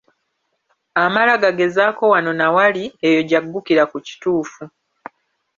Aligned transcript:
Amala 1.03 1.33
gagezaako 1.43 2.03
wano 2.13 2.31
na 2.39 2.47
wali, 2.55 2.83
eyo 3.07 3.21
gy'aggukira 3.29 3.83
ku 3.91 3.97
kituufu. 4.07 4.63